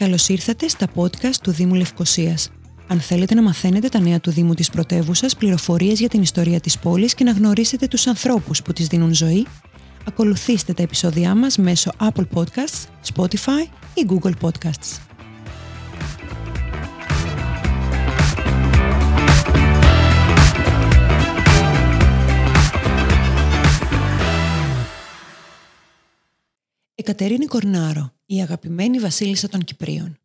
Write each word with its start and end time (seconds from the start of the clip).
Καλώς 0.00 0.28
ήρθατε 0.28 0.68
στα 0.68 0.86
podcast 0.94 1.34
του 1.42 1.50
Δήμου 1.50 1.74
Λευκοσίας. 1.74 2.50
Αν 2.86 3.00
θέλετε 3.00 3.34
να 3.34 3.42
μαθαίνετε 3.42 3.88
τα 3.88 4.00
νέα 4.00 4.20
του 4.20 4.30
Δήμου 4.30 4.54
της 4.54 4.70
πρωτεύουσας, 4.70 5.36
πληροφορίες 5.36 5.98
για 5.98 6.08
την 6.08 6.22
ιστορία 6.22 6.60
της 6.60 6.78
πόλης 6.78 7.14
και 7.14 7.24
να 7.24 7.32
γνωρίσετε 7.32 7.86
τους 7.86 8.06
ανθρώπους 8.06 8.62
που 8.62 8.72
της 8.72 8.86
δίνουν 8.86 9.14
ζωή, 9.14 9.46
ακολουθήστε 10.06 10.72
τα 10.72 10.82
επεισόδια 10.82 11.34
μας 11.34 11.56
μέσω 11.56 11.90
Apple 11.98 12.26
Podcasts, 12.34 12.86
Spotify 13.14 13.68
ή 13.94 14.06
Google 14.08 14.32
Podcasts. 14.40 15.09
Εκατερίνη 27.10 27.46
Κορνάρο, 27.46 28.12
η 28.26 28.40
αγαπημένη 28.40 28.98
βασίλισσα 28.98 29.48
των 29.48 29.64
Κυπρίων. 29.64 30.18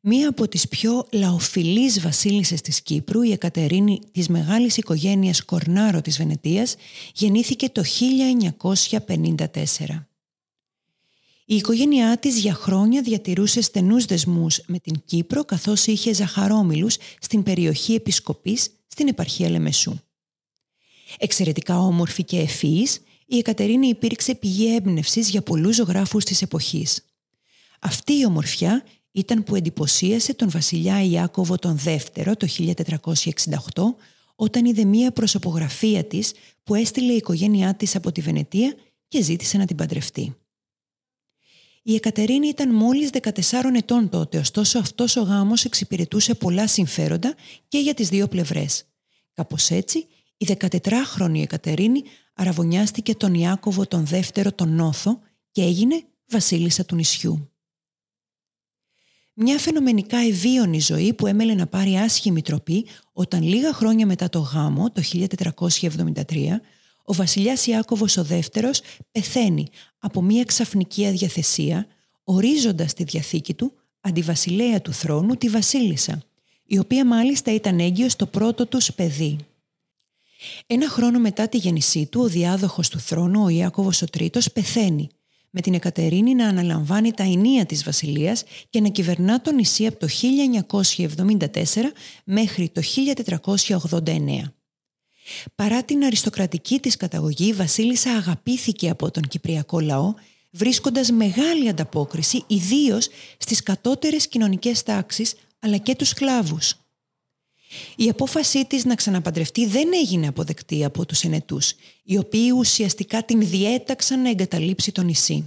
Μία 0.00 0.28
από 0.28 0.48
τις 0.48 0.68
πιο 0.68 1.06
λαοφιλείς 1.12 2.00
βασίλισσες 2.00 2.60
της 2.60 2.82
Κύπρου, 2.82 3.22
η 3.22 3.32
Εκατερίνη 3.32 4.00
της 4.12 4.28
μεγάλης 4.28 4.76
οικογένειας 4.76 5.44
Κορνάρο 5.44 6.00
της 6.00 6.16
Βενετίας, 6.16 6.76
γεννήθηκε 7.14 7.68
το 7.68 7.84
1954. 7.84 10.08
Η 11.44 11.56
οικογένειά 11.56 12.18
της 12.18 12.38
για 12.38 12.54
χρόνια 12.54 13.02
διατηρούσε 13.02 13.60
στενούς 13.60 14.04
δεσμούς 14.04 14.60
με 14.66 14.78
την 14.78 15.02
Κύπρο 15.04 15.44
καθώς 15.44 15.86
είχε 15.86 16.12
ζαχαρόμιλους 16.12 16.96
στην 17.20 17.42
περιοχή 17.42 17.94
Επισκοπής 17.94 18.70
στην 18.86 19.08
επαρχία 19.08 19.50
Λεμεσού. 19.50 19.98
Εξαιρετικά 21.18 21.78
όμορφη 21.78 22.24
και 22.24 22.38
ευφύης, 22.38 23.00
η 23.26 23.38
Εκατερίνη 23.38 23.88
υπήρξε 23.88 24.34
πηγή 24.34 24.74
έμπνευσης 24.74 25.28
για 25.28 25.42
πολλούς 25.42 25.74
ζωγράφους 25.74 26.24
της 26.24 26.42
εποχής. 26.42 27.04
Αυτή 27.80 28.12
η 28.12 28.24
ομορφιά 28.26 28.84
ήταν 29.10 29.44
που 29.44 29.56
εντυπωσίασε 29.56 30.34
τον 30.34 30.50
βασιλιά 30.50 31.02
Ιάκωβο 31.02 31.56
τον 31.56 31.78
δεύτερο 31.78 32.36
το 32.36 32.46
1468 32.58 33.82
όταν 34.34 34.64
είδε 34.64 34.84
μία 34.84 35.10
προσωπογραφία 35.10 36.04
της 36.04 36.32
που 36.62 36.74
έστειλε 36.74 37.12
η 37.12 37.16
οικογένειά 37.16 37.74
της 37.74 37.96
από 37.96 38.12
τη 38.12 38.20
Βενετία 38.20 38.74
και 39.08 39.22
ζήτησε 39.22 39.58
να 39.58 39.66
την 39.66 39.76
παντρευτεί. 39.76 40.36
Η 41.82 41.94
Εκατερίνη 41.94 42.48
ήταν 42.48 42.74
μόλις 42.74 43.10
14 43.12 43.30
ετών 43.74 44.08
τότε, 44.08 44.38
ωστόσο 44.38 44.78
αυτός 44.78 45.16
ο 45.16 45.22
γάμος 45.22 45.64
εξυπηρετούσε 45.64 46.34
πολλά 46.34 46.66
συμφέροντα 46.66 47.34
και 47.68 47.78
για 47.78 47.94
τις 47.94 48.08
δύο 48.08 48.28
πλευρές. 48.28 48.84
Κάπως 49.32 49.70
έτσι, 49.70 50.06
η 50.36 50.46
14χρονη 50.58 51.40
Εκατερίνη 51.42 52.02
αραβωνιάστηκε 52.34 53.14
τον 53.14 53.34
Ιάκωβο 53.34 53.86
τον 53.86 54.06
δεύτερο 54.06 54.52
τον 54.52 54.74
Νόθο 54.74 55.20
και 55.50 55.62
έγινε 55.62 56.02
βασίλισσα 56.28 56.84
του 56.84 56.94
νησιού. 56.94 57.48
Μια 59.36 59.58
φαινομενικά 59.58 60.18
ευίωνη 60.18 60.80
ζωή 60.80 61.12
που 61.12 61.26
έμελε 61.26 61.54
να 61.54 61.66
πάρει 61.66 61.96
άσχημη 61.96 62.42
τροπή 62.42 62.86
όταν 63.12 63.42
λίγα 63.42 63.72
χρόνια 63.72 64.06
μετά 64.06 64.28
το 64.28 64.38
γάμο, 64.38 64.90
το 64.90 65.02
1473, 65.12 66.60
ο 67.04 67.12
βασιλιάς 67.12 67.66
Ιάκωβος 67.66 68.16
ο 68.16 68.24
δεύτερος 68.24 68.80
πεθαίνει 69.10 69.68
από 69.98 70.22
μια 70.22 70.44
ξαφνική 70.44 71.06
αδιαθεσία, 71.06 71.86
ορίζοντας 72.24 72.94
τη 72.94 73.04
διαθήκη 73.04 73.54
του 73.54 73.72
αντιβασιλέα 74.00 74.80
του 74.80 74.92
θρόνου 74.92 75.36
τη 75.36 75.48
βασίλισσα, 75.48 76.22
η 76.64 76.78
οποία 76.78 77.06
μάλιστα 77.06 77.54
ήταν 77.54 77.78
έγκυος 77.78 78.12
στο 78.12 78.26
πρώτο 78.26 78.66
τους 78.66 78.92
παιδί. 78.92 79.36
Ένα 80.66 80.88
χρόνο 80.88 81.18
μετά 81.18 81.48
τη 81.48 81.56
γέννησή 81.56 82.06
του, 82.06 82.20
ο 82.20 82.26
διάδοχος 82.26 82.88
του 82.88 82.98
θρόνου, 82.98 83.44
ο 83.44 83.48
Ιάκωβος 83.48 84.02
ο 84.02 84.06
Τρίτος, 84.06 84.52
πεθαίνει, 84.52 85.08
με 85.50 85.60
την 85.60 85.74
Εκατερίνη 85.74 86.34
να 86.34 86.48
αναλαμβάνει 86.48 87.12
τα 87.12 87.22
ενία 87.22 87.66
της 87.66 87.84
βασιλείας 87.84 88.44
και 88.70 88.80
να 88.80 88.88
κυβερνά 88.88 89.40
το 89.40 89.52
νησί 89.52 89.86
από 89.86 89.98
το 89.98 90.06
1974 90.06 91.92
μέχρι 92.24 92.68
το 92.68 92.82
1489. 92.82 94.52
Παρά 95.54 95.82
την 95.82 96.04
αριστοκρατική 96.04 96.80
της 96.80 96.96
καταγωγή, 96.96 97.46
η 97.46 97.52
βασίλισσα 97.52 98.10
αγαπήθηκε 98.10 98.90
από 98.90 99.10
τον 99.10 99.22
κυπριακό 99.22 99.80
λαό, 99.80 100.14
βρίσκοντας 100.50 101.10
μεγάλη 101.10 101.68
ανταπόκριση 101.68 102.44
ιδίως 102.46 103.08
στις 103.38 103.62
κατώτερες 103.62 104.28
κοινωνικές 104.28 104.82
τάξεις 104.82 105.34
αλλά 105.58 105.76
και 105.76 105.94
τους 105.94 106.08
σκλάβους. 106.08 106.74
Η 107.96 108.08
απόφασή 108.08 108.64
της 108.64 108.84
να 108.84 108.94
ξαναπαντρευτεί 108.94 109.66
δεν 109.66 109.88
έγινε 109.94 110.26
αποδεκτή 110.26 110.84
από 110.84 111.06
τους 111.06 111.22
ενετούς, 111.22 111.74
οι 112.02 112.18
οποίοι 112.18 112.52
ουσιαστικά 112.56 113.24
την 113.24 113.48
διέταξαν 113.48 114.22
να 114.22 114.30
εγκαταλείψει 114.30 114.92
το 114.92 115.02
νησί. 115.02 115.44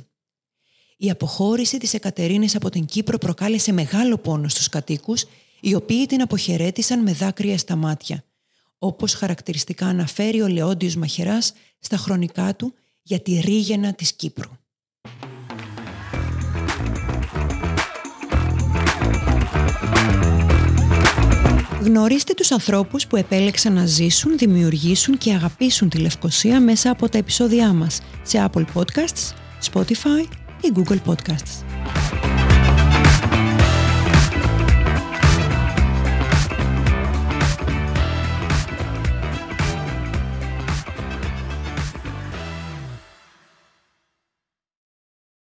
Η 0.98 1.10
αποχώρηση 1.10 1.78
της 1.78 1.94
Εκατερίνης 1.94 2.56
από 2.56 2.70
την 2.70 2.86
Κύπρο 2.86 3.18
προκάλεσε 3.18 3.72
μεγάλο 3.72 4.18
πόνο 4.18 4.48
στους 4.48 4.70
κατοίκους, 4.70 5.26
οι 5.60 5.76
οποίοι 5.76 6.06
την 6.06 6.22
αποχαιρέτησαν 6.22 7.02
με 7.02 7.14
δάκρυα 7.14 7.58
στα 7.58 7.76
μάτια, 7.76 8.24
όπως 8.78 9.14
χαρακτηριστικά 9.14 9.86
αναφέρει 9.86 10.42
ο 10.42 10.48
Λεόντιος 10.48 10.96
Μαχεράς 10.96 11.54
στα 11.80 11.98
χρονικά 11.98 12.56
του 12.56 12.74
για 13.02 13.20
τη 13.20 13.40
ρίγαινα 13.40 13.94
της 13.94 14.14
Κύπρου. 14.14 14.52
Γνωρίστε 21.88 22.34
τους 22.34 22.52
ανθρώπους 22.52 23.08
που 23.08 23.16
επέλεξαν 23.16 23.74
να 23.74 23.86
ζήσουν, 23.86 24.38
δημιουργήσουν 24.38 25.18
και 25.18 25.34
αγαπήσουν 25.34 25.90
τη 25.90 25.98
Λευκοσία 25.98 26.60
μέσα 26.60 26.90
από 26.90 27.10
τα 27.10 27.18
επεισόδια 27.18 27.74
μας 27.74 28.02
σε 28.22 28.50
Apple 28.52 28.66
Podcasts, 28.74 29.34
Spotify 29.72 30.28
ή 30.62 30.72
Google 30.76 31.00
Podcasts. 31.06 31.64